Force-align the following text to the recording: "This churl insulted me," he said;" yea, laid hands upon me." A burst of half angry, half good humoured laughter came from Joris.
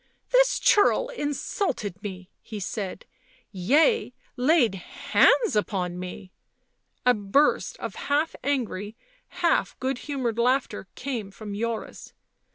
"This 0.31 0.57
churl 0.59 1.09
insulted 1.09 2.01
me," 2.01 2.31
he 2.41 2.59
said;" 2.59 3.05
yea, 3.71 4.15
laid 4.35 4.73
hands 4.73 5.55
upon 5.55 5.99
me." 5.99 6.31
A 7.05 7.13
burst 7.13 7.77
of 7.77 7.93
half 8.09 8.33
angry, 8.43 8.95
half 9.27 9.77
good 9.79 9.99
humoured 9.99 10.39
laughter 10.39 10.87
came 10.95 11.29
from 11.29 11.53
Joris. 11.53 12.13